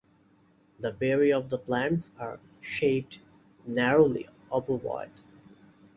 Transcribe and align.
The 0.79 0.91
berry 0.91 1.31
of 1.31 1.51
the 1.51 1.59
plants 1.59 2.11
are 2.17 2.39
shaped 2.59 3.19
narrowly 3.67 4.27
obovoid. 4.51 5.11